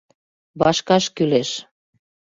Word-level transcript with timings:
Вашкаш 0.59 1.05
кӱлеш. 1.15 1.49